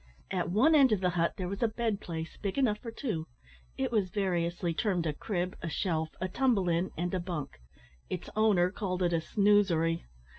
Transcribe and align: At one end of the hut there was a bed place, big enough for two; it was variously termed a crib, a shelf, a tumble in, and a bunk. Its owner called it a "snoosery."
At 0.31 0.49
one 0.49 0.73
end 0.73 0.91
of 0.91 0.99
the 0.99 1.11
hut 1.11 1.33
there 1.37 1.47
was 1.47 1.61
a 1.61 1.67
bed 1.67 2.01
place, 2.01 2.35
big 2.41 2.57
enough 2.57 2.79
for 2.79 2.89
two; 2.89 3.27
it 3.77 3.91
was 3.91 4.09
variously 4.09 4.73
termed 4.73 5.05
a 5.05 5.13
crib, 5.13 5.55
a 5.61 5.69
shelf, 5.69 6.09
a 6.19 6.27
tumble 6.27 6.69
in, 6.69 6.89
and 6.97 7.13
a 7.13 7.19
bunk. 7.19 7.59
Its 8.09 8.27
owner 8.35 8.71
called 8.71 9.03
it 9.03 9.13
a 9.13 9.21
"snoosery." 9.21 10.05